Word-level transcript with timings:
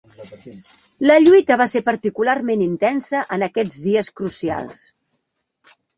La 1.09 1.17
lluita 1.25 1.57
va 1.61 1.67
ser 1.73 1.83
particularment 1.89 2.63
intensa 2.69 3.21
en 3.37 3.47
aquests 3.49 3.77
dies 3.87 4.11
crucials. 4.21 4.81